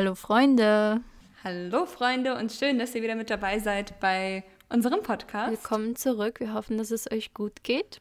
[0.00, 1.02] Hallo Freunde.
[1.44, 5.50] Hallo Freunde und schön, dass ihr wieder mit dabei seid bei unserem Podcast.
[5.50, 6.40] Willkommen zurück.
[6.40, 8.00] Wir hoffen, dass es euch gut geht.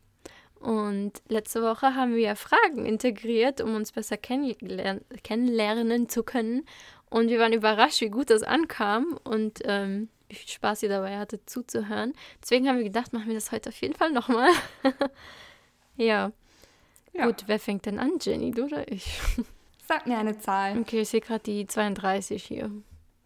[0.61, 6.65] Und letzte Woche haben wir Fragen integriert, um uns besser kennenlernen, zu können.
[7.09, 11.17] Und wir waren überrascht, wie gut das ankam und ähm, wie viel Spaß ihr dabei
[11.17, 12.13] hattet zuzuhören.
[12.41, 14.51] Deswegen haben wir gedacht, machen wir das heute auf jeden Fall nochmal.
[15.97, 16.31] ja.
[17.11, 17.25] ja.
[17.25, 19.19] Gut, wer fängt denn an, Jenny, du oder ich?
[19.89, 20.77] Sag mir eine Zahl.
[20.77, 22.69] Okay, ich sehe gerade die 32 hier.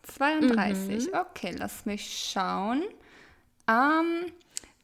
[0.04, 1.14] 32, mhm.
[1.14, 2.84] okay, lass mich schauen.
[3.68, 4.32] Ähm,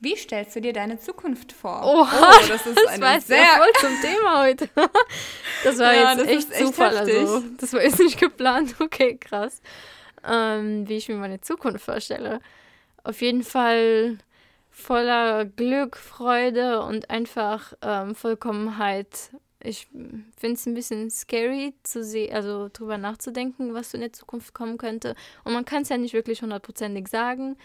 [0.01, 1.81] wie stellst du dir deine Zukunft vor?
[1.85, 4.70] Oha, oh, das ist das eine sehr ja voll zum Thema heute.
[5.63, 8.75] Das war ja, jetzt echt, echt Zufall, also das war jetzt nicht geplant.
[8.81, 9.61] Okay, krass.
[10.29, 12.41] Ähm, wie ich mir meine Zukunft vorstelle.
[13.05, 14.17] Auf jeden Fall
[14.70, 19.31] voller Glück, Freude und einfach ähm, Vollkommenheit
[19.62, 24.13] ich finde es ein bisschen scary zu sehen, also drüber nachzudenken, was so in der
[24.13, 25.16] Zukunft kommen könnte.
[25.44, 27.58] Und man kann es ja nicht wirklich hundertprozentig sagen,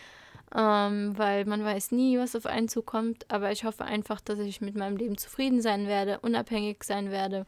[0.54, 3.30] ähm, weil man weiß nie, was auf einen zukommt.
[3.30, 7.46] Aber ich hoffe einfach, dass ich mit meinem Leben zufrieden sein werde, unabhängig sein werde,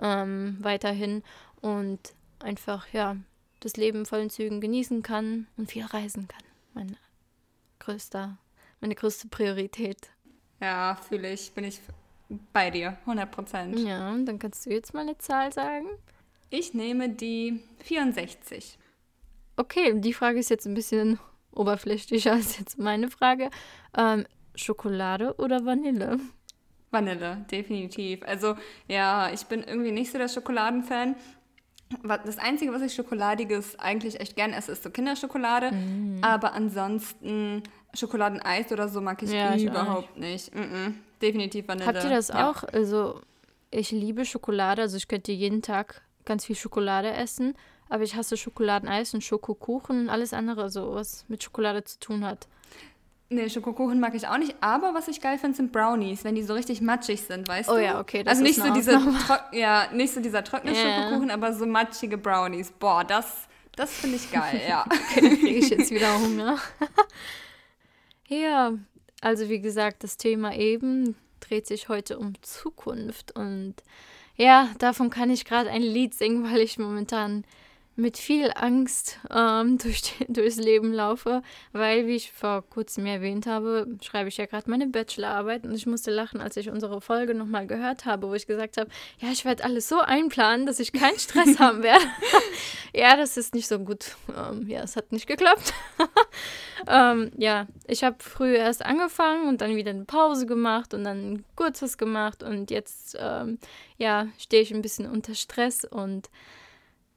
[0.00, 1.24] ähm, weiterhin
[1.60, 1.98] und
[2.38, 3.16] einfach, ja,
[3.60, 6.42] das Leben vollen Zügen genießen kann und viel reisen kann.
[6.74, 6.96] Mein
[7.80, 8.38] größter,
[8.80, 9.98] meine größte Priorität.
[10.60, 11.80] Ja, fühle ich, bin ich
[12.52, 13.78] bei dir, 100 Prozent.
[13.78, 15.86] Ja, dann kannst du jetzt mal eine Zahl sagen.
[16.50, 18.78] Ich nehme die 64.
[19.56, 21.18] Okay, die Frage ist jetzt ein bisschen
[21.52, 23.50] oberflächlicher als jetzt meine Frage.
[23.96, 26.18] Ähm, Schokolade oder Vanille?
[26.90, 28.22] Vanille, definitiv.
[28.24, 28.56] Also
[28.86, 31.16] ja, ich bin irgendwie nicht so der Schokoladenfan.
[32.02, 35.72] Das Einzige, was ich Schokoladiges eigentlich echt gern esse, ist so Kinderschokolade.
[35.72, 36.18] Mm.
[36.22, 37.62] Aber ansonsten
[37.94, 40.54] Schokoladeneis oder so mag ich ja, überhaupt ich nicht.
[40.54, 41.86] Mm -mm definitiv Vanille.
[41.86, 42.50] Habt ihr das ja.
[42.50, 42.64] auch?
[42.64, 43.20] Also,
[43.70, 44.82] ich liebe Schokolade.
[44.82, 47.54] Also, ich könnte jeden Tag ganz viel Schokolade essen.
[47.88, 52.24] Aber ich hasse Schokoladeneis und Schokokuchen und alles andere, so was mit Schokolade zu tun
[52.24, 52.46] hat.
[53.30, 54.54] Nee, Schokokuchen mag ich auch nicht.
[54.60, 57.74] Aber was ich geil finde, sind Brownies, wenn die so richtig matschig sind, weißt oh,
[57.74, 57.78] du?
[57.78, 58.22] Oh ja, okay.
[58.22, 59.00] Das also nicht so, diese
[59.52, 60.82] ja, nicht so dieser trockene yeah.
[60.82, 62.70] Schokokuchen, aber so matschige Brownies.
[62.72, 64.84] Boah, das, das finde ich geil, ja.
[65.10, 66.58] okay, dann kriege ich jetzt wieder Hunger.
[68.28, 68.74] ja,
[69.20, 73.74] also wie gesagt, das Thema eben dreht sich heute um Zukunft und
[74.36, 77.44] ja, davon kann ich gerade ein Lied singen, weil ich momentan
[77.98, 81.42] mit viel Angst ähm, durch die, durchs Leben laufe,
[81.72, 85.86] weil, wie ich vor kurzem erwähnt habe, schreibe ich ja gerade meine Bachelorarbeit und ich
[85.86, 88.88] musste lachen, als ich unsere Folge nochmal gehört habe, wo ich gesagt habe,
[89.18, 92.04] ja, ich werde alles so einplanen, dass ich keinen Stress haben werde.
[92.94, 94.16] ja, das ist nicht so gut.
[94.36, 95.74] Ähm, ja, es hat nicht geklappt.
[96.86, 101.44] ähm, ja, ich habe früh erst angefangen und dann wieder eine Pause gemacht und dann
[101.56, 103.58] kurz was gemacht und jetzt, ähm,
[103.96, 106.30] ja, stehe ich ein bisschen unter Stress und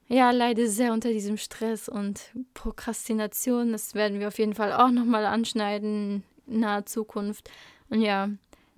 [0.08, 3.72] ja, leide sehr unter diesem Stress und Prokrastination.
[3.72, 7.50] Das werden wir auf jeden Fall auch nochmal anschneiden in naher Zukunft.
[7.88, 8.28] Und ja,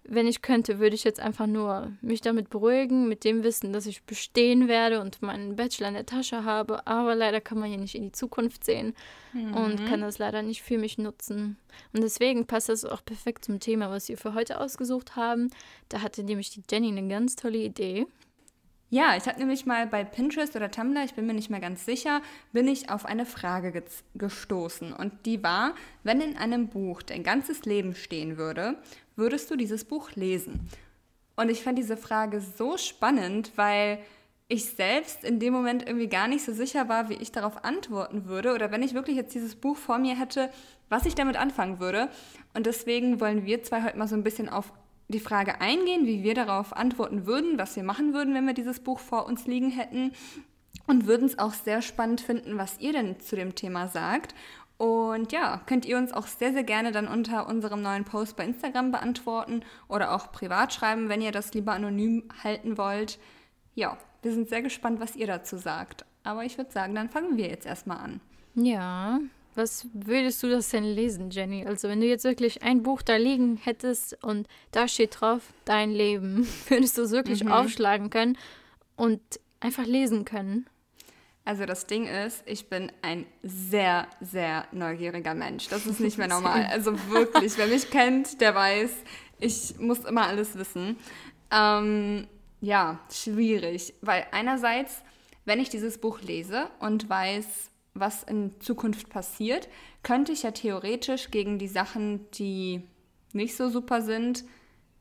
[0.07, 3.87] wenn ich könnte, würde ich jetzt einfach nur mich damit beruhigen, mit dem Wissen, dass
[3.87, 6.87] ich bestehen werde und meinen Bachelor in der Tasche habe.
[6.87, 8.95] Aber leider kann man hier nicht in die Zukunft sehen
[9.33, 9.55] mhm.
[9.55, 11.57] und kann das leider nicht für mich nutzen.
[11.95, 15.51] Und deswegen passt das auch perfekt zum Thema, was wir für heute ausgesucht haben.
[15.89, 18.07] Da hatte nämlich die Jenny eine ganz tolle Idee.
[18.95, 21.85] Ja, ich habe nämlich mal bei Pinterest oder Tumblr, ich bin mir nicht mehr ganz
[21.85, 22.23] sicher,
[22.53, 23.83] bin ich auf eine Frage ge
[24.15, 24.93] gestoßen.
[24.93, 25.75] Und die war,
[26.05, 28.77] wenn in einem Buch dein ganzes Leben stehen würde,
[29.17, 30.69] würdest du dieses Buch lesen?
[31.35, 33.99] Und ich fand diese Frage so spannend, weil
[34.47, 38.27] ich selbst in dem Moment irgendwie gar nicht so sicher war, wie ich darauf antworten
[38.27, 40.51] würde oder wenn ich wirklich jetzt dieses Buch vor mir hätte,
[40.89, 42.11] was ich damit anfangen würde.
[42.55, 44.73] Und deswegen wollen wir zwei heute mal so ein bisschen auf
[45.09, 48.81] die Frage eingehen, wie wir darauf antworten würden, was wir machen würden, wenn wir dieses
[48.81, 50.13] Buch vor uns liegen hätten.
[50.87, 54.35] Und würden es auch sehr spannend finden, was ihr denn zu dem Thema sagt.
[54.77, 58.45] Und ja, könnt ihr uns auch sehr, sehr gerne dann unter unserem neuen Post bei
[58.45, 63.19] Instagram beantworten oder auch privat schreiben, wenn ihr das lieber anonym halten wollt.
[63.75, 66.05] Ja, wir sind sehr gespannt, was ihr dazu sagt.
[66.25, 68.21] Aber ich würde sagen, dann fangen wir jetzt erstmal an.
[68.55, 69.21] Ja,
[69.55, 71.67] was würdest du das denn lesen, Jenny?
[71.67, 75.91] Also wenn du jetzt wirklich ein Buch da liegen hättest und da steht drauf, dein
[75.91, 77.53] Leben, würdest du es wirklich mhm.
[77.53, 78.37] aufschlagen können
[78.97, 79.21] und
[79.61, 80.67] einfach lesen können?
[81.47, 85.69] Also das Ding ist, ich bin ein sehr, sehr neugieriger Mensch.
[85.69, 86.67] Das ist nicht mehr normal.
[86.71, 88.91] Also wirklich, wer mich kennt, der weiß,
[89.41, 90.97] ich muss immer alles wissen.
[91.51, 92.27] Ähm,
[92.61, 95.03] ja, schwierig, weil einerseits,
[95.45, 99.69] wenn ich dieses Buch lese und weiß, was in Zukunft passiert,
[100.03, 102.83] könnte ich ja theoretisch gegen die Sachen, die
[103.33, 104.45] nicht so super sind,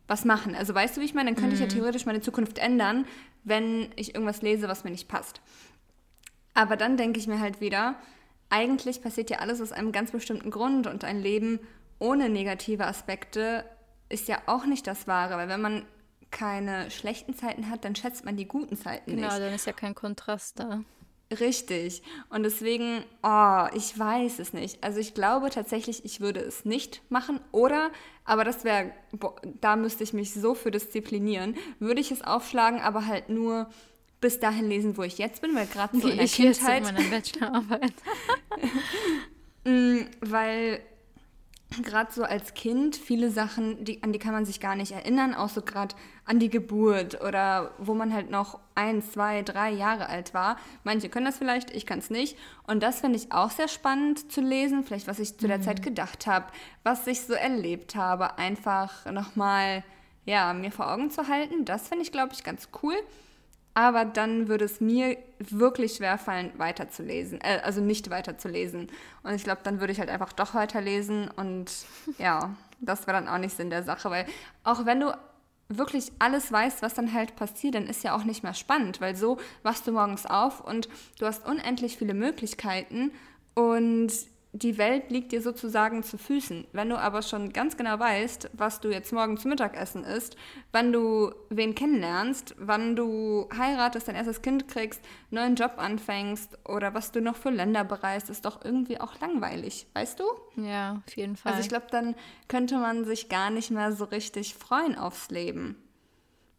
[0.08, 0.56] was machen.
[0.56, 1.32] Also weißt du, wie ich meine?
[1.32, 1.54] Dann könnte mhm.
[1.56, 1.80] ich ja mhm.
[1.80, 3.06] theoretisch meine Zukunft ändern,
[3.44, 5.42] wenn ich irgendwas lese, was mir nicht passt.
[6.54, 7.96] Aber dann denke ich mir halt wieder,
[8.50, 11.60] eigentlich passiert ja alles aus einem ganz bestimmten Grund und ein Leben
[11.98, 13.66] ohne negative Aspekte
[14.10, 15.86] ist ja auch nicht das Wahre, weil wenn man
[16.30, 19.36] keine schlechten Zeiten hat, dann schätzt man die guten Zeiten genau, nicht.
[19.36, 20.82] Genau, dann ist ja kein Kontrast da.
[21.40, 22.04] Richtig.
[22.30, 24.84] Und deswegen, oh, ich weiß es nicht.
[24.84, 27.40] Also ich glaube tatsächlich, ich würde es nicht machen.
[27.52, 27.92] Oder,
[28.26, 28.92] aber das wäre,
[29.62, 33.70] da müsste ich mich so für disziplinieren, würde ich es aufschlagen, aber halt nur
[34.22, 36.84] bis dahin lesen, wo ich jetzt bin, weil gerade so in der ich Kindheit.
[36.84, 37.94] Ich meiner Bachelorarbeit.
[39.66, 40.82] Mm, weil
[41.82, 45.34] gerade so als Kind viele Sachen, die, an die kann man sich gar nicht erinnern,
[45.34, 50.08] auch so gerade an die Geburt oder wo man halt noch ein, zwei, drei Jahre
[50.08, 50.58] alt war.
[50.84, 52.38] Manche können das vielleicht, ich kann es nicht.
[52.68, 55.64] Und das finde ich auch sehr spannend zu lesen, vielleicht was ich zu der mhm.
[55.64, 56.46] Zeit gedacht habe,
[56.84, 59.84] was ich so erlebt habe, einfach nochmal,
[60.26, 61.66] ja, mir vor Augen zu halten.
[61.66, 62.96] Das finde ich, glaube ich, ganz cool
[63.74, 68.90] aber dann würde es mir wirklich schwerfallen, weiterzulesen, äh, also nicht weiterzulesen.
[69.24, 71.30] Und ich glaube, dann würde ich halt einfach doch weiterlesen.
[71.30, 71.72] Und
[72.18, 74.26] ja, das wäre dann auch nicht Sinn der Sache, weil
[74.64, 75.18] auch wenn du
[75.70, 79.16] wirklich alles weißt, was dann halt passiert, dann ist ja auch nicht mehr spannend, weil
[79.16, 80.88] so wachst du morgens auf und
[81.20, 83.12] du hast unendlich viele Möglichkeiten.
[83.56, 84.12] Und
[84.56, 86.68] die Welt liegt dir sozusagen zu Füßen.
[86.74, 90.38] Wenn du aber schon ganz genau weißt, was du jetzt morgen zum Mittagessen isst,
[90.72, 95.02] wann du wen kennenlernst, wann du heiratest, dein erstes Kind kriegst,
[95.32, 99.88] neuen Job anfängst oder was du noch für Länder bereist, ist doch irgendwie auch langweilig,
[99.94, 100.24] weißt du?
[100.62, 101.54] Ja, auf jeden Fall.
[101.54, 102.14] Also ich glaube, dann
[102.48, 105.78] könnte man sich gar nicht mehr so richtig freuen aufs Leben.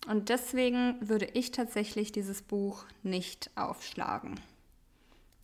[0.09, 4.41] Und deswegen würde ich tatsächlich dieses Buch nicht aufschlagen.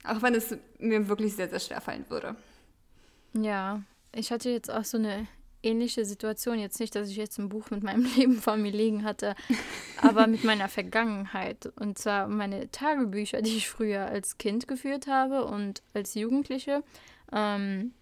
[0.05, 2.37] Auch wenn es mir wirklich sehr, sehr schwer fallen würde.
[3.35, 3.83] Ja,
[4.13, 5.27] ich hatte jetzt auch so eine
[5.63, 6.59] ähnliche Situation.
[6.59, 9.35] Jetzt nicht, dass ich jetzt ein Buch mit meinem Leben vor mir liegen hatte,
[9.99, 11.71] aber mit meiner Vergangenheit.
[11.77, 16.83] Und zwar meine Tagebücher, die ich früher als Kind geführt habe und als Jugendliche.
[17.33, 17.93] Ähm,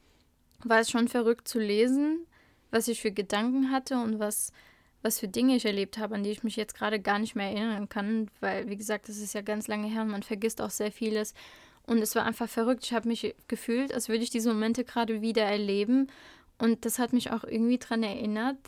[0.64, 2.26] war es schon verrückt zu lesen,
[2.70, 4.52] was ich für Gedanken hatte und was,
[5.02, 7.50] was für Dinge ich erlebt habe, an die ich mich jetzt gerade gar nicht mehr
[7.50, 10.70] erinnern kann, weil, wie gesagt, das ist ja ganz lange her und man vergisst auch
[10.70, 11.34] sehr vieles.
[11.88, 12.85] Und es war einfach verrückt.
[12.85, 16.08] Ich habe mich gefühlt, als würde ich diese Momente gerade wieder erleben.
[16.58, 18.58] Und das hat mich auch irgendwie daran erinnert,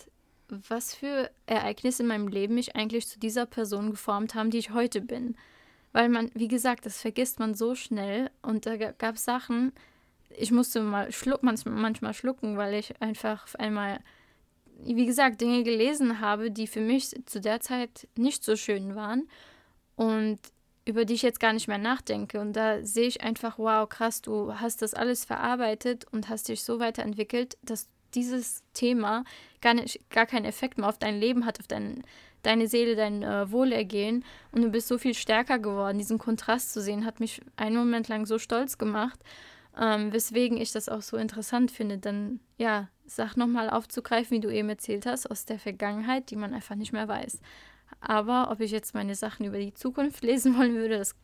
[0.48, 4.70] was für Ereignisse in meinem Leben mich eigentlich zu dieser Person geformt haben, die ich
[4.70, 5.36] heute bin.
[5.92, 8.30] Weil man, wie gesagt, das vergisst man so schnell.
[8.40, 9.72] Und da gab es Sachen,
[10.30, 14.00] ich musste mal schluck, manchmal schlucken, weil ich einfach auf einmal,
[14.82, 19.28] wie gesagt, Dinge gelesen habe, die für mich zu der Zeit nicht so schön waren.
[19.94, 20.38] Und
[20.84, 22.40] über die ich jetzt gar nicht mehr nachdenke.
[22.40, 26.62] Und da sehe ich einfach, wow, krass, du hast das alles verarbeitet und hast dich
[26.62, 29.24] so weiterentwickelt, dass dieses Thema
[29.60, 32.02] gar, nicht, gar keinen Effekt mehr auf dein Leben hat, auf dein,
[32.42, 34.24] deine Seele, dein äh, Wohlergehen.
[34.52, 35.98] Und du bist so viel stärker geworden.
[35.98, 39.20] Diesen Kontrast zu sehen, hat mich einen Moment lang so stolz gemacht.
[39.80, 44.54] Ähm, weswegen ich das auch so interessant finde, dann ja, Sach nochmal aufzugreifen, wie du
[44.54, 47.40] eben erzählt hast, aus der Vergangenheit, die man einfach nicht mehr weiß.
[48.00, 51.14] Aber ob ich jetzt meine Sachen über die Zukunft lesen wollen würde, das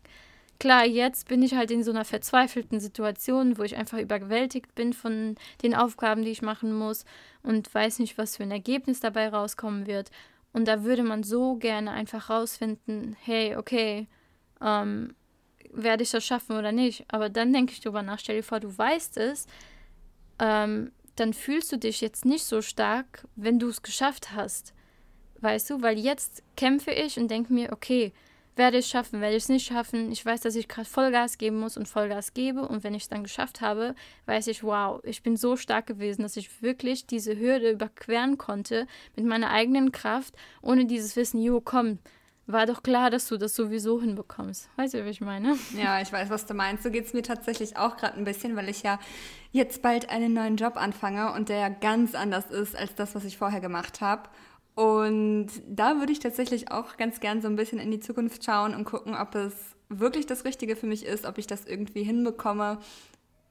[0.58, 4.92] klar, jetzt bin ich halt in so einer verzweifelten Situation, wo ich einfach überwältigt bin
[4.92, 7.04] von den Aufgaben, die ich machen muss
[7.42, 10.10] und weiß nicht, was für ein Ergebnis dabei rauskommen wird.
[10.52, 14.08] Und da würde man so gerne einfach rausfinden, hey, okay,
[14.62, 15.14] ähm,
[15.70, 17.04] werde ich das schaffen oder nicht.
[17.08, 19.46] Aber dann denke ich drüber nach, stell dir vor, du weißt es,
[20.38, 24.74] ähm, dann fühlst du dich jetzt nicht so stark, wenn du es geschafft hast.
[25.40, 28.12] Weißt du, weil jetzt kämpfe ich und denke mir, okay,
[28.56, 30.10] werde ich es schaffen, werde ich es nicht schaffen.
[30.10, 32.66] Ich weiß, dass ich gerade Vollgas geben muss und Vollgas gebe.
[32.66, 36.22] Und wenn ich es dann geschafft habe, weiß ich, wow, ich bin so stark gewesen,
[36.22, 41.60] dass ich wirklich diese Hürde überqueren konnte mit meiner eigenen Kraft, ohne dieses Wissen, jo,
[41.60, 41.98] komm,
[42.46, 44.70] war doch klar, dass du das sowieso hinbekommst.
[44.76, 45.56] Weißt du, wie ich meine?
[45.76, 46.84] Ja, ich weiß, was du meinst.
[46.84, 49.00] So geht es mir tatsächlich auch gerade ein bisschen, weil ich ja
[49.50, 53.24] jetzt bald einen neuen Job anfange und der ja ganz anders ist als das, was
[53.24, 54.28] ich vorher gemacht habe.
[54.76, 58.74] Und da würde ich tatsächlich auch ganz gern so ein bisschen in die Zukunft schauen
[58.74, 59.54] und gucken, ob es
[59.88, 62.78] wirklich das Richtige für mich ist, ob ich das irgendwie hinbekomme.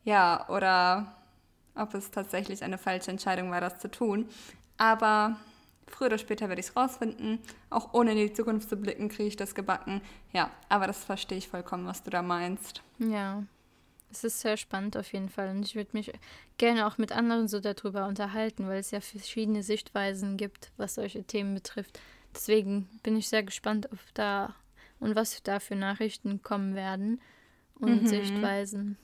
[0.04, 1.16] Ja, oder
[1.74, 4.30] ob es tatsächlich eine falsche Entscheidung war, das zu tun.
[4.78, 5.38] Aber
[5.88, 7.40] früher oder später werde ich es rausfinden.
[7.72, 10.02] Auch ohne in die Zukunft zu blicken, kriege ich das gebacken.
[10.32, 12.84] Ja, aber das verstehe ich vollkommen, was du da meinst.
[13.00, 13.42] Ja,
[14.12, 15.50] es ist sehr spannend auf jeden Fall.
[15.50, 16.12] Und ich würde mich
[16.58, 21.24] gerne auch mit anderen so darüber unterhalten, weil es ja verschiedene Sichtweisen gibt, was solche
[21.24, 22.00] Themen betrifft.
[22.34, 24.56] Deswegen bin ich sehr gespannt auf da
[25.00, 27.22] und was da für Nachrichten kommen werden
[27.76, 28.08] und mhm.
[28.08, 28.98] Sichtweisen.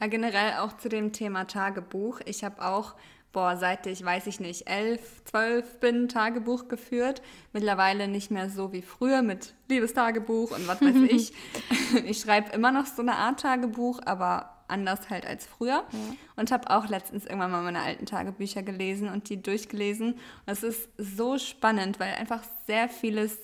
[0.00, 2.20] Ja, generell auch zu dem Thema Tagebuch.
[2.24, 2.94] Ich habe auch
[3.36, 7.20] boah, seit ich, weiß ich nicht, elf, zwölf bin, Tagebuch geführt.
[7.52, 11.34] Mittlerweile nicht mehr so wie früher mit Liebestagebuch und was weiß ich.
[12.06, 15.84] ich schreibe immer noch so eine Art Tagebuch, aber anders halt als früher.
[15.92, 16.16] Ja.
[16.36, 20.14] Und habe auch letztens irgendwann mal meine alten Tagebücher gelesen und die durchgelesen.
[20.14, 23.38] Und es ist so spannend, weil einfach sehr vieles,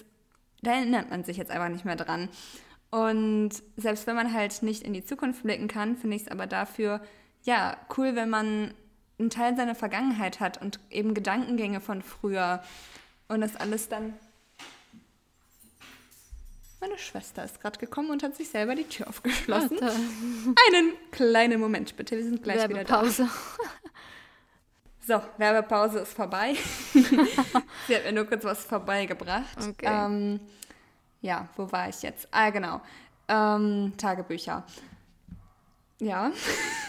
[0.62, 2.30] da erinnert man sich jetzt einfach nicht mehr dran.
[2.90, 6.46] Und selbst wenn man halt nicht in die Zukunft blicken kann, finde ich es aber
[6.46, 7.02] dafür,
[7.42, 8.72] ja, cool, wenn man
[9.22, 12.62] einen Teil seiner Vergangenheit hat und eben Gedankengänge von früher
[13.28, 14.14] und das alles dann
[16.80, 19.80] meine Schwester ist gerade gekommen und hat sich selber die Tür aufgeschlossen.
[19.80, 19.94] Warte.
[19.94, 23.04] Einen kleinen Moment bitte, wir sind gleich wieder da.
[25.04, 26.54] So, Werbepause ist vorbei.
[26.92, 29.58] Sie hat mir nur kurz was vorbeigebracht.
[29.58, 29.86] Okay.
[29.86, 30.38] Ähm,
[31.20, 32.28] ja, wo war ich jetzt?
[32.30, 32.80] Ah, genau.
[33.26, 34.64] Ähm, Tagebücher.
[35.98, 36.30] Ja.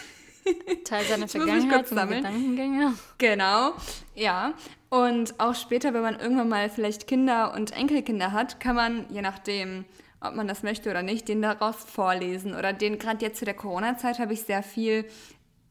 [0.84, 2.94] Teil seiner Vergangenheit und Gedankengänge.
[3.18, 3.72] Genau,
[4.14, 4.54] ja.
[4.90, 9.22] Und auch später, wenn man irgendwann mal vielleicht Kinder und Enkelkinder hat, kann man, je
[9.22, 9.84] nachdem,
[10.20, 12.54] ob man das möchte oder nicht, den daraus vorlesen.
[12.54, 15.04] Oder den, gerade jetzt zu der Corona-Zeit, habe ich sehr viel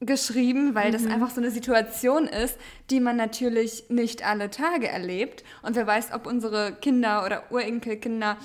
[0.06, 0.94] geschrieben, weil mhm.
[0.94, 2.58] das einfach so eine Situation ist,
[2.90, 5.44] die man natürlich nicht alle Tage erlebt.
[5.62, 8.38] Und wer weiß, ob unsere Kinder oder Urenkelkinder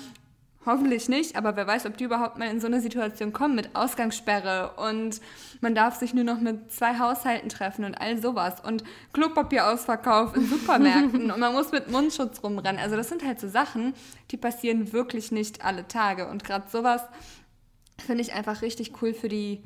[0.65, 3.75] Hoffentlich nicht, aber wer weiß, ob die überhaupt mal in so eine Situation kommen mit
[3.77, 5.21] Ausgangssperre und
[5.61, 10.45] man darf sich nur noch mit zwei Haushalten treffen und all sowas und Klopapierausverkauf in
[10.45, 12.81] Supermärkten und man muss mit Mundschutz rumrennen.
[12.81, 13.93] Also das sind halt so Sachen,
[14.31, 17.03] die passieren wirklich nicht alle Tage und gerade sowas
[18.05, 19.63] finde ich einfach richtig cool für die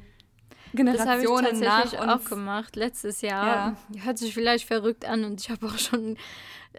[0.74, 3.76] Generationen das habe ich tatsächlich auch gemacht letztes Jahr.
[3.90, 4.04] Ja.
[4.04, 6.18] Hört sich vielleicht verrückt an und ich habe auch schon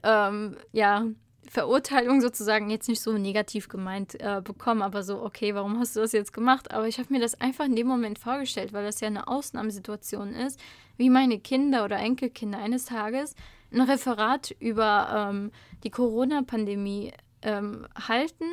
[0.03, 1.07] ähm, ja
[1.55, 6.01] Verurteilung sozusagen jetzt nicht so negativ gemeint äh, bekommen, aber so, okay, warum hast du
[6.01, 6.73] das jetzt gemacht?
[6.73, 10.33] Aber ich habe mir das einfach in dem Moment vorgestellt, weil das ja eine Ausnahmesituation
[10.33, 10.59] ist,
[10.97, 13.37] wie meine Kinder oder Enkelkinder eines Tages
[13.73, 15.53] ein Referat über ähm,
[15.85, 18.47] die Corona-Pandemie ähm, halten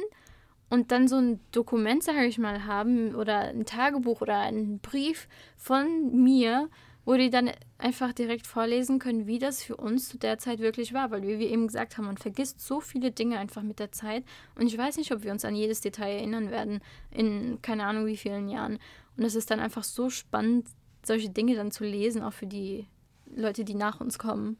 [0.70, 5.28] und dann so ein Dokument, sage ich mal, haben oder ein Tagebuch oder einen Brief
[5.58, 6.70] von mir,
[7.06, 10.94] wo die dann einfach direkt vorlesen können, wie das für uns zu der Zeit wirklich
[10.94, 11.12] war.
[11.12, 14.24] Weil, wie wir eben gesagt haben, man vergisst so viele Dinge einfach mit der Zeit.
[14.56, 18.06] Und ich weiß nicht, ob wir uns an jedes Detail erinnern werden in keine Ahnung
[18.06, 18.78] wie vielen Jahren.
[19.18, 20.68] Und es ist dann einfach so spannend,
[21.04, 22.88] solche Dinge dann zu lesen, auch für die
[23.36, 24.58] Leute, die nach uns kommen.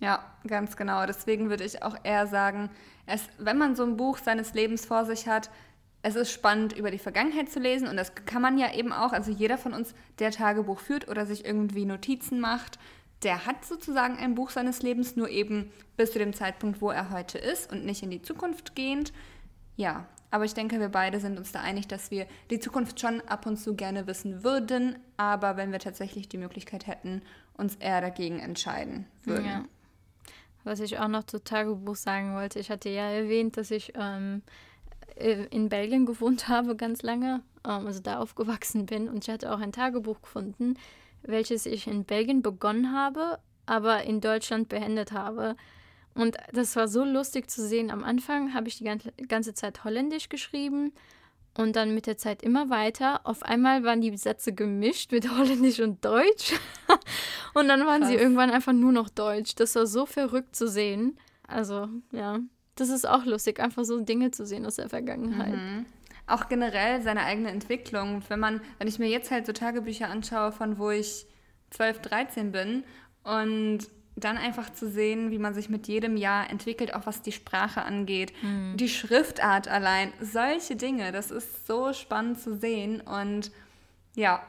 [0.00, 1.06] Ja, ganz genau.
[1.06, 2.70] Deswegen würde ich auch eher sagen,
[3.06, 5.50] es, wenn man so ein Buch seines Lebens vor sich hat,
[6.02, 9.12] es ist spannend, über die Vergangenheit zu lesen und das kann man ja eben auch,
[9.12, 12.78] also jeder von uns, der Tagebuch führt oder sich irgendwie Notizen macht,
[13.22, 17.10] der hat sozusagen ein Buch seines Lebens, nur eben bis zu dem Zeitpunkt, wo er
[17.10, 19.12] heute ist und nicht in die Zukunft gehend.
[19.76, 23.20] Ja, aber ich denke, wir beide sind uns da einig, dass wir die Zukunft schon
[23.22, 27.22] ab und zu gerne wissen würden, aber wenn wir tatsächlich die Möglichkeit hätten,
[27.54, 29.46] uns eher dagegen entscheiden würden.
[29.46, 29.64] Ja.
[30.64, 34.42] Was ich auch noch zu Tagebuch sagen wollte, ich hatte ja erwähnt, dass ich ähm,
[35.16, 39.08] äh, in Belgien gewohnt habe ganz lange, ähm, also da aufgewachsen bin.
[39.08, 40.74] Und ich hatte auch ein Tagebuch gefunden,
[41.22, 45.56] welches ich in Belgien begonnen habe, aber in Deutschland beendet habe.
[46.14, 47.90] Und das war so lustig zu sehen.
[47.90, 50.92] Am Anfang habe ich die ganze Zeit Holländisch geschrieben
[51.56, 53.20] und dann mit der Zeit immer weiter.
[53.24, 56.54] Auf einmal waren die Sätze gemischt mit Holländisch und Deutsch.
[57.54, 58.10] und dann waren Krass.
[58.10, 59.54] sie irgendwann einfach nur noch Deutsch.
[59.54, 61.18] Das war so verrückt zu sehen.
[61.46, 62.40] Also, ja
[62.76, 65.54] das ist auch lustig, einfach so Dinge zu sehen aus der Vergangenheit.
[65.54, 65.86] Mhm.
[66.26, 68.22] Auch generell seine eigene Entwicklung.
[68.28, 71.26] Wenn man, wenn ich mir jetzt halt so Tagebücher anschaue, von wo ich
[71.70, 72.84] 12, 13 bin
[73.24, 73.80] und
[74.14, 77.82] dann einfach zu sehen, wie man sich mit jedem Jahr entwickelt, auch was die Sprache
[77.82, 78.76] angeht, mhm.
[78.76, 83.50] die Schriftart allein, solche Dinge, das ist so spannend zu sehen und
[84.14, 84.42] ja,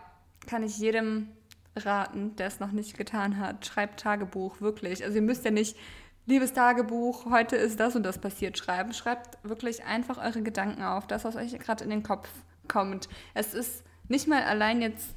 [0.48, 1.30] kann ich jedem
[1.76, 5.04] raten, der es noch nicht getan hat, schreibt Tagebuch, wirklich.
[5.04, 5.78] Also ihr müsst ja nicht
[6.26, 8.94] liebes Tagebuch, heute ist das und das passiert, schreiben.
[8.94, 12.30] Schreibt wirklich einfach eure Gedanken auf, das, was euch gerade in den Kopf
[12.68, 13.10] kommt.
[13.34, 15.16] Es ist nicht mal allein jetzt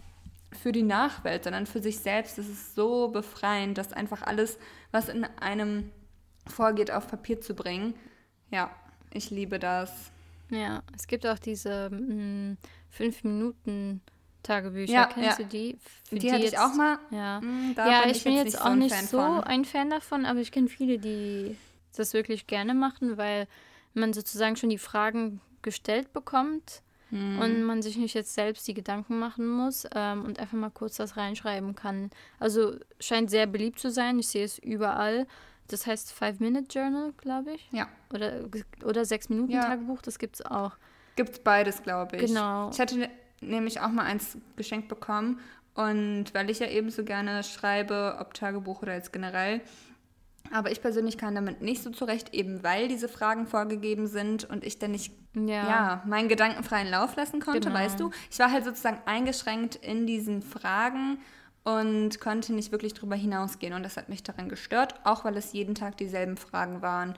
[0.52, 2.38] für die Nachwelt, sondern für sich selbst.
[2.38, 4.58] Es ist so befreiend, das einfach alles,
[4.90, 5.90] was in einem
[6.46, 7.94] vorgeht, auf Papier zu bringen.
[8.50, 8.70] Ja,
[9.12, 10.12] ich liebe das.
[10.50, 12.58] Ja, es gibt auch diese mh, mm,
[12.90, 14.00] fünf Minuten
[14.46, 14.92] Tagebücher.
[14.92, 15.44] Ja, Kennst ja.
[15.44, 15.78] du die?
[16.08, 16.98] Für die, die hatte jetzt, ich auch mal.
[17.10, 19.44] Ja, mm, ja bin ich, ich bin jetzt, jetzt auch nicht so von.
[19.44, 21.56] ein Fan davon, aber ich kenne viele, die
[21.96, 23.46] das wirklich gerne machen, weil
[23.94, 27.38] man sozusagen schon die Fragen gestellt bekommt hm.
[27.40, 30.96] und man sich nicht jetzt selbst die Gedanken machen muss ähm, und einfach mal kurz
[30.96, 32.10] das reinschreiben kann.
[32.38, 34.18] Also scheint sehr beliebt zu sein.
[34.18, 35.26] Ich sehe es überall.
[35.68, 37.68] Das heißt Five-Minute-Journal, glaube ich.
[37.72, 37.88] Ja.
[38.14, 38.44] Oder,
[38.84, 40.02] oder Sechs-Minuten-Tagebuch, ja.
[40.04, 40.72] das gibt es auch.
[41.16, 42.26] Gibt es beides, glaube ich.
[42.26, 42.70] Genau.
[42.70, 43.08] Ich hatte
[43.40, 45.40] nämlich auch mal eins geschenkt bekommen
[45.74, 49.60] Und weil ich ja eben so gerne schreibe, ob Tagebuch oder jetzt generell,
[50.52, 54.64] aber ich persönlich kann damit nicht so zurecht, eben weil diese Fragen vorgegeben sind und
[54.64, 55.44] ich dann nicht ja.
[55.44, 57.74] ja meinen gedankenfreien Lauf lassen konnte, genau.
[57.74, 58.10] weißt du?
[58.30, 61.18] Ich war halt sozusagen eingeschränkt in diesen Fragen
[61.64, 63.74] und konnte nicht wirklich drüber hinausgehen.
[63.74, 67.16] Und das hat mich daran gestört, auch weil es jeden Tag dieselben Fragen waren.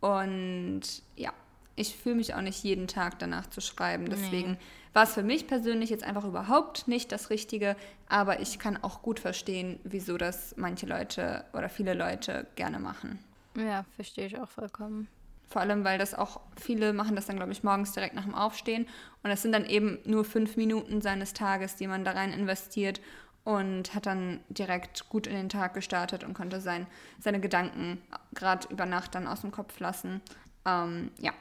[0.00, 0.82] Und
[1.16, 1.32] ja,
[1.76, 4.08] ich fühle mich auch nicht jeden Tag danach zu schreiben.
[4.10, 4.58] Deswegen nee.
[4.96, 7.76] War es für mich persönlich jetzt einfach überhaupt nicht das Richtige.
[8.08, 13.18] Aber ich kann auch gut verstehen, wieso das manche Leute oder viele Leute gerne machen.
[13.58, 15.06] Ja, verstehe ich auch vollkommen.
[15.50, 18.34] Vor allem, weil das auch viele machen das dann, glaube ich, morgens direkt nach dem
[18.34, 18.88] Aufstehen.
[19.22, 23.02] Und es sind dann eben nur fünf Minuten seines Tages, die man da rein investiert
[23.44, 26.86] und hat dann direkt gut in den Tag gestartet und konnte sein,
[27.20, 28.00] seine Gedanken
[28.32, 30.22] gerade über Nacht dann aus dem Kopf lassen.
[30.64, 31.34] Ähm, ja,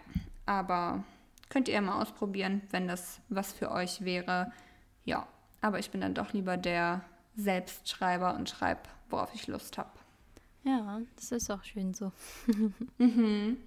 [0.45, 1.05] aber
[1.49, 4.51] könnt ihr mal ausprobieren, wenn das was für euch wäre.
[5.03, 5.27] Ja,
[5.61, 7.03] aber ich bin dann doch lieber der
[7.35, 9.91] Selbstschreiber und schreibe, worauf ich Lust habe.
[10.63, 12.11] Ja, das ist auch schön so.
[12.97, 13.57] mhm.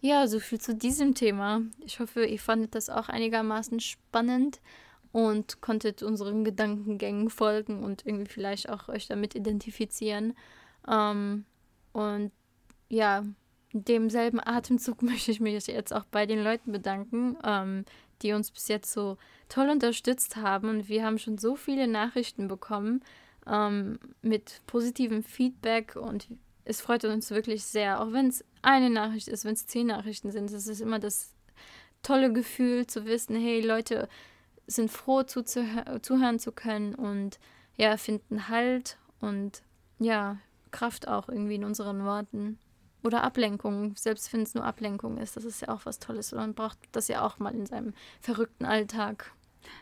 [0.00, 1.62] Ja, so viel zu diesem Thema.
[1.84, 4.60] Ich hoffe, ihr fandet das auch einigermaßen spannend
[5.12, 10.34] und konntet unseren Gedankengängen folgen und irgendwie vielleicht auch euch damit identifizieren.
[10.86, 11.44] Ähm,
[11.92, 12.32] und
[12.88, 13.24] ja,
[13.74, 17.84] demselben Atemzug möchte ich mich jetzt auch bei den Leuten bedanken, ähm,
[18.22, 20.68] die uns bis jetzt so toll unterstützt haben.
[20.68, 23.02] Und wir haben schon so viele Nachrichten bekommen
[23.46, 26.28] ähm, mit positivem Feedback und
[26.64, 30.30] es freut uns wirklich sehr, auch wenn es eine Nachricht ist, wenn es zehn Nachrichten
[30.30, 30.50] sind.
[30.50, 31.34] Es ist immer das
[32.02, 34.08] tolle Gefühl zu wissen, hey Leute,
[34.66, 37.38] sind froh zuzuhören zu können und
[37.76, 39.62] ja, finden Halt und
[39.98, 40.38] ja,
[40.70, 42.58] Kraft auch irgendwie in unseren Worten.
[43.04, 46.32] Oder Ablenkung, selbst wenn es nur Ablenkung ist, das ist ja auch was Tolles.
[46.32, 49.30] Und man braucht das ja auch mal in seinem verrückten Alltag.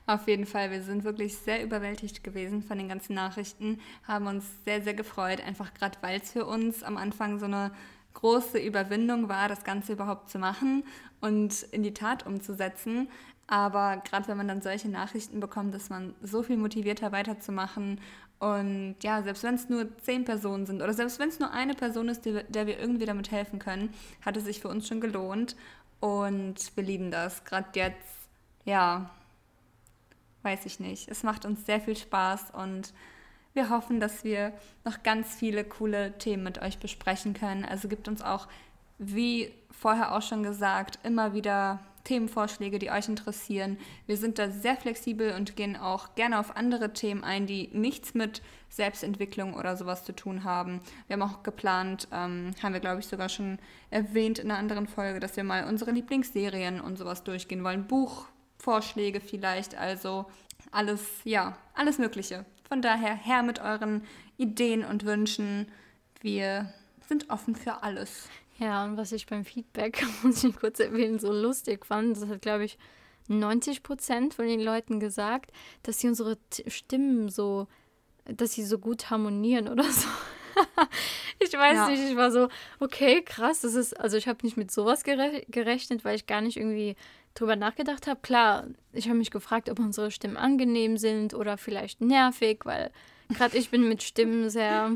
[0.07, 4.45] Auf jeden Fall, wir sind wirklich sehr überwältigt gewesen von den ganzen Nachrichten, haben uns
[4.65, 7.71] sehr, sehr gefreut, einfach gerade weil es für uns am Anfang so eine
[8.15, 10.85] große Überwindung war, das Ganze überhaupt zu machen
[11.21, 13.09] und in die Tat umzusetzen.
[13.47, 18.01] Aber gerade wenn man dann solche Nachrichten bekommt, ist man so viel motivierter weiterzumachen.
[18.43, 21.75] Und ja, selbst wenn es nur zehn Personen sind oder selbst wenn es nur eine
[21.75, 25.01] Person ist, die, der wir irgendwie damit helfen können, hat es sich für uns schon
[25.01, 25.55] gelohnt.
[26.01, 27.45] Und wir lieben das.
[27.45, 28.17] Gerade jetzt,
[28.65, 29.11] ja,
[30.43, 31.09] weiß ich nicht.
[31.09, 32.93] Es macht uns sehr viel Spaß und
[33.55, 34.53] wir hoffen, dass wir
[34.85, 37.65] noch ganz viele coole Themen mit euch besprechen können.
[37.65, 38.49] Also gibt uns auch,
[38.99, 43.79] wie vorher auch schon gesagt, immer wieder Themenvorschläge, die euch interessieren.
[44.07, 48.15] Wir sind da sehr flexibel und gehen auch gerne auf andere Themen ein, die nichts
[48.15, 50.81] mit Selbstentwicklung oder sowas zu tun haben.
[51.07, 53.59] Wir haben auch geplant, ähm, haben wir glaube ich sogar schon
[53.91, 57.87] erwähnt in einer anderen Folge, dass wir mal unsere Lieblingsserien und sowas durchgehen wollen.
[57.87, 60.27] Buchvorschläge vielleicht, also
[60.71, 62.45] alles, ja, alles Mögliche.
[62.69, 64.03] Von daher her mit euren
[64.39, 65.71] Ideen und Wünschen.
[66.21, 66.73] Wir
[67.07, 68.29] sind offen für alles.
[68.59, 72.43] Ja, und was ich beim Feedback, muss ich kurz erwähnen, so lustig fand, das hat,
[72.43, 72.79] glaube ich,
[73.29, 77.69] 90 Prozent von den Leuten gesagt, dass sie unsere Stimmen so,
[78.25, 80.09] dass sie so gut harmonieren oder so.
[81.39, 81.89] ich weiß ja.
[81.89, 82.49] nicht, ich war so,
[82.81, 86.41] okay, krass, das ist, also ich habe nicht mit sowas gere gerechnet, weil ich gar
[86.41, 86.97] nicht irgendwie
[87.35, 88.21] drüber nachgedacht habe.
[88.21, 92.91] Klar, ich habe mich gefragt, ob unsere Stimmen angenehm sind oder vielleicht nervig, weil
[93.31, 94.93] gerade ich bin mit Stimmen sehr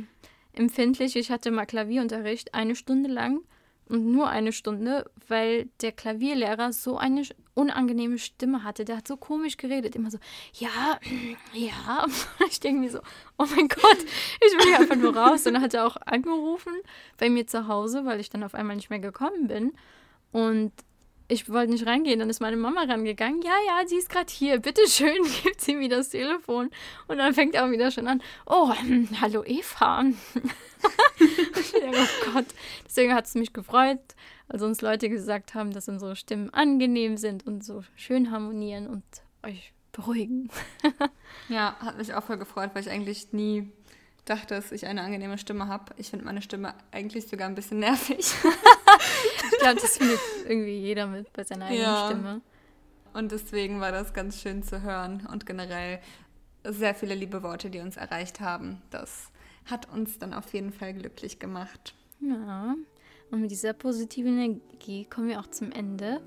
[0.58, 1.16] empfindlich.
[1.16, 3.40] Ich hatte mal Klavierunterricht eine Stunde lang
[3.88, 7.22] und nur eine Stunde, weil der Klavierlehrer so eine
[7.54, 8.84] unangenehme Stimme hatte.
[8.84, 10.18] Der hat so komisch geredet, immer so,
[10.54, 10.98] ja,
[11.52, 12.06] ja.
[12.48, 12.98] Ich denke mir so,
[13.38, 15.46] oh mein Gott, ich will hier einfach nur raus.
[15.46, 16.72] Und dann hat er auch angerufen
[17.18, 19.72] bei mir zu Hause, weil ich dann auf einmal nicht mehr gekommen bin.
[20.32, 20.72] Und
[21.28, 22.20] ich wollte nicht reingehen.
[22.20, 23.42] Dann ist meine Mama rangegangen.
[23.42, 24.58] Ja, ja, sie ist gerade hier.
[24.60, 26.70] Bitte schön, gibt sie mir das Telefon.
[27.08, 28.22] Und dann fängt er auch wieder schon an.
[28.46, 28.72] Oh,
[29.20, 30.04] hallo Eva.
[30.84, 32.46] oh Gott.
[32.84, 34.00] Deswegen hat es mich gefreut,
[34.48, 39.04] als uns Leute gesagt haben, dass unsere Stimmen angenehm sind und so schön harmonieren und
[39.42, 40.50] euch beruhigen.
[41.48, 43.70] ja, hat mich auch voll gefreut, weil ich eigentlich nie
[44.26, 45.94] dachte, dass ich eine angenehme Stimme habe.
[45.96, 48.26] Ich finde meine Stimme eigentlich sogar ein bisschen nervig.
[49.58, 52.06] ich glaube, das findet irgendwie jeder mit bei seiner eigenen ja.
[52.06, 52.40] Stimme.
[53.12, 56.00] Und deswegen war das ganz schön zu hören und generell
[56.64, 58.82] sehr viele liebe Worte, die uns erreicht haben.
[58.90, 59.30] Das
[59.64, 61.94] hat uns dann auf jeden Fall glücklich gemacht.
[62.20, 62.74] Ja,
[63.30, 66.20] und mit dieser positiven Energie kommen wir auch zum Ende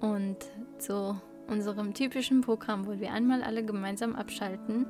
[0.00, 0.36] und
[0.78, 4.86] zu unserem typischen Programm, wo wir einmal alle gemeinsam abschalten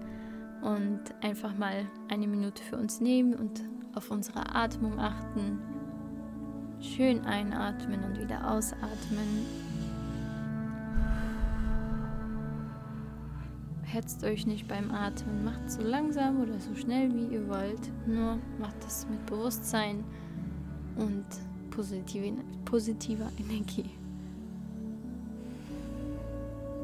[0.63, 5.61] und einfach mal eine Minute für uns nehmen und auf unsere Atmung achten.
[6.81, 9.47] Schön einatmen und wieder ausatmen.
[13.97, 15.45] hetzt euch nicht beim Atmen.
[15.45, 17.91] Macht so langsam oder so schnell wie ihr wollt.
[18.07, 20.05] Nur macht es mit Bewusstsein
[20.97, 21.25] und
[21.71, 22.35] positive,
[22.67, 23.91] positiver Energie.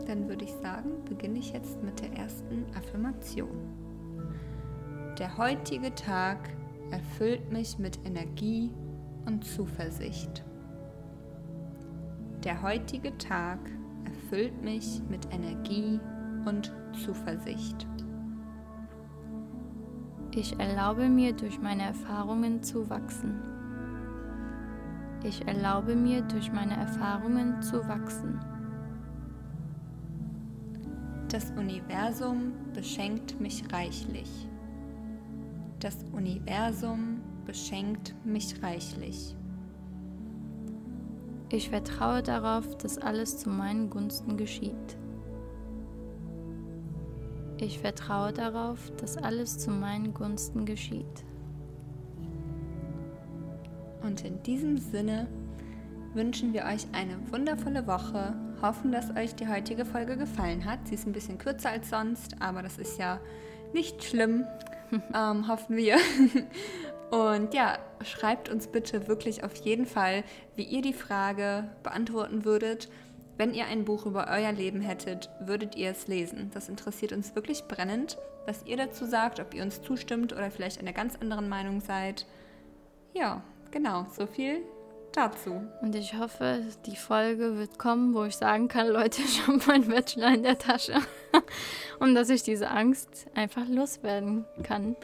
[0.07, 3.57] Dann würde ich sagen, beginne ich jetzt mit der ersten Affirmation.
[5.19, 6.39] Der heutige Tag
[6.91, 8.71] erfüllt mich mit Energie
[9.27, 10.45] und Zuversicht.
[12.45, 13.59] Der heutige Tag
[14.05, 16.01] erfüllt mich mit Energie
[16.45, 16.73] und
[17.05, 17.87] Zuversicht.
[20.35, 23.41] Ich erlaube mir durch meine Erfahrungen zu wachsen.
[25.25, 28.41] Ich erlaube mir durch meine Erfahrungen zu wachsen.
[31.29, 34.49] Das Universum beschenkt mich reichlich.
[35.81, 37.12] Das Universum
[37.53, 39.37] beschenkt mich reichlich.
[41.51, 44.97] Ich vertraue darauf, dass alles zu meinen Gunsten geschieht.
[47.59, 51.27] Ich vertraue darauf, dass alles zu meinen Gunsten geschieht.
[54.03, 55.29] Und in diesem Sinne
[56.15, 60.89] wünschen wir euch eine wundervolle Woche, hoffen, dass euch die heutige Folge gefallen hat.
[60.89, 63.21] Sie ist ein bisschen kürzer als sonst, aber das ist ja
[63.75, 64.47] nicht schlimm,
[65.15, 65.99] ähm, hoffen wir.
[67.13, 70.25] Und ja, schreibt uns bitte wirklich auf jeden Fall,
[70.57, 72.89] wie ihr die Frage beantworten würdet.
[73.37, 76.51] Wenn ihr ein Buch über euer Leben hättet, würdet ihr es lesen?
[76.55, 80.81] Das interessiert uns wirklich brennend, was ihr dazu sagt, ob ihr uns zustimmt oder vielleicht
[80.81, 82.25] einer ganz anderen Meinung seid.
[83.13, 84.63] Ja, genau, so viel
[85.13, 85.61] dazu.
[85.83, 89.87] Und ich hoffe, die Folge wird kommen, wo ich sagen kann, Leute, ich habe meinen
[89.87, 90.95] Bachelor in der Tasche.
[91.99, 94.97] und dass ich diese Angst einfach loswerden kann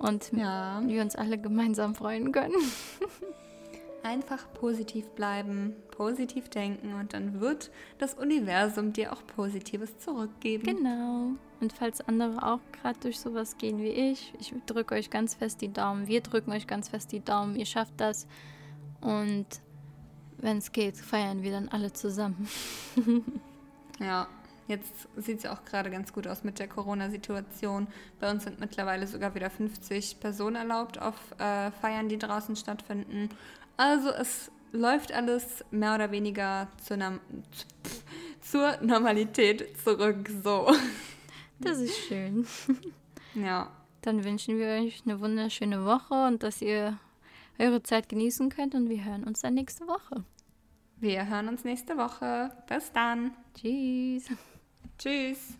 [0.00, 0.82] und ja.
[0.84, 2.54] wir uns alle gemeinsam freuen können.
[4.02, 10.64] Einfach positiv bleiben, positiv denken und dann wird das Universum dir auch Positives zurückgeben.
[10.64, 11.32] Genau.
[11.60, 15.60] Und falls andere auch gerade durch sowas gehen wie ich, ich drücke euch ganz fest
[15.60, 16.08] die Daumen.
[16.08, 17.56] Wir drücken euch ganz fest die Daumen.
[17.56, 18.26] Ihr schafft das.
[19.02, 19.46] Und
[20.38, 22.48] wenn es geht, feiern wir dann alle zusammen.
[24.00, 24.26] ja,
[24.70, 27.88] Jetzt sieht es ja auch gerade ganz gut aus mit der Corona-Situation.
[28.20, 33.30] Bei uns sind mittlerweile sogar wieder 50 Personen erlaubt auf äh, Feiern, die draußen stattfinden.
[33.76, 36.98] Also es läuft alles mehr oder weniger zur,
[38.40, 40.30] zur Normalität zurück.
[40.42, 40.72] So.
[41.62, 42.46] Das ist schön.
[43.34, 43.70] Ja.
[44.02, 46.98] Dann wünschen wir euch eine wunderschöne Woche und dass ihr
[47.58, 50.24] eure Zeit genießen könnt und wir hören uns dann nächste Woche.
[50.96, 52.50] Wir hören uns nächste Woche.
[52.66, 53.32] Bis dann.
[53.54, 54.30] Tschüss.
[55.00, 55.56] Tschüss.